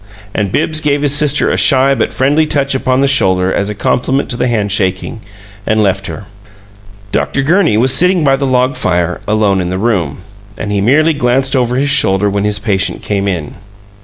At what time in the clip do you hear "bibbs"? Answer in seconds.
0.51-0.79